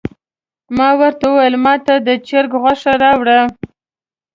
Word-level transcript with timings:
ما 0.77 0.89
ورته 0.99 1.25
وویل 1.29 1.55
ماته 1.65 1.93
د 2.07 2.09
چرګ 2.27 2.51
غوښه 2.61 2.93
راوړه. 3.03 3.39